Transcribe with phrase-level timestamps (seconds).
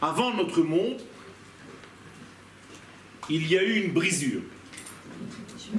[0.00, 1.00] avant notre monde,
[3.30, 4.42] il y a eu une brisure.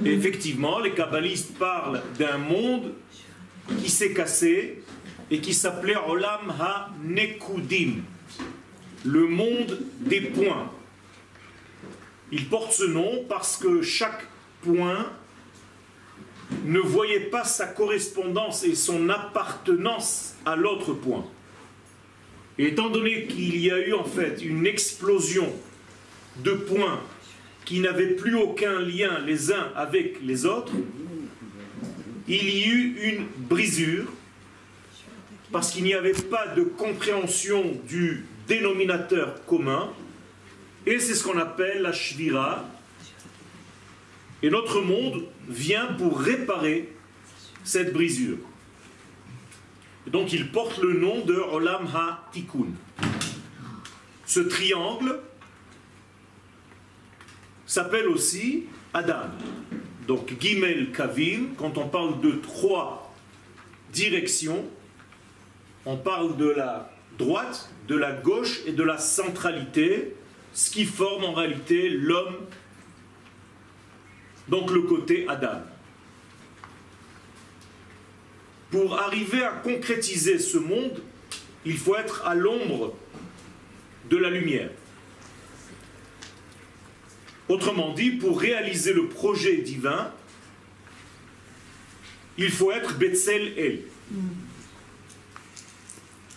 [0.04, 2.92] Effectivement, les kabbalistes parlent d'un monde
[3.80, 4.82] qui s'est cassé
[5.30, 8.02] et qui s'appelait Olam Ha-Nekudim,
[9.04, 10.70] le monde des points.
[12.32, 14.26] Il porte ce nom parce que chaque
[14.62, 15.06] point
[16.64, 21.24] ne voyait pas sa correspondance et son appartenance à l'autre point.
[22.58, 25.52] Et étant donné qu'il y a eu en fait une explosion
[26.38, 27.02] de points
[27.64, 30.72] qui n'avaient plus aucun lien les uns avec les autres,
[32.28, 34.06] il y eut une brisure
[35.52, 39.90] parce qu'il n'y avait pas de compréhension du dénominateur commun,
[40.86, 42.64] et c'est ce qu'on appelle la shvira.
[44.42, 46.92] Et notre monde vient pour réparer
[47.64, 48.38] cette brisure.
[50.06, 52.68] Donc il porte le nom de Olam Ha-Tikkun.
[54.24, 55.20] Ce triangle
[57.66, 59.30] s'appelle aussi Adam.
[60.06, 63.14] Donc Gimel Kavim, quand on parle de trois
[63.92, 64.64] directions,
[65.84, 70.14] on parle de la droite, de la gauche et de la centralité,
[70.52, 72.36] ce qui forme en réalité l'homme,
[74.48, 75.62] donc le côté Adam.
[78.76, 81.02] Pour arriver à concrétiser ce monde,
[81.64, 82.94] il faut être à l'ombre
[84.10, 84.68] de la lumière.
[87.48, 90.12] Autrement dit, pour réaliser le projet divin,
[92.36, 93.80] il faut être Betzel El.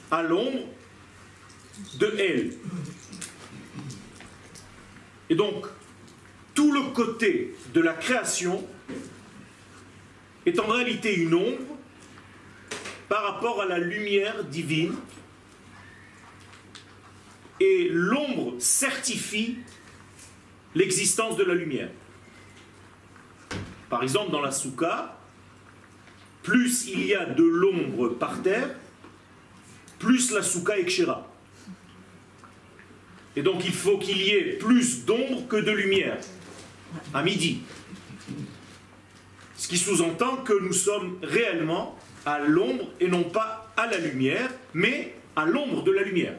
[0.09, 0.65] À l'ombre
[1.95, 2.53] de Elle.
[5.29, 5.65] Et donc,
[6.55, 8.65] tout le côté de la création
[10.45, 11.78] est en réalité une ombre
[13.09, 14.95] par rapport à la lumière divine.
[17.59, 19.57] Et l'ombre certifie
[20.75, 21.89] l'existence de la lumière.
[23.89, 25.17] Par exemple, dans la souka,
[26.43, 28.69] plus il y a de l'ombre par terre,
[29.97, 31.01] plus la souka est.
[33.35, 36.17] Et donc il faut qu'il y ait plus d'ombre que de lumière,
[37.13, 37.61] à midi.
[39.57, 44.49] Ce qui sous-entend que nous sommes réellement à l'ombre et non pas à la lumière,
[44.73, 46.35] mais à l'ombre de la lumière.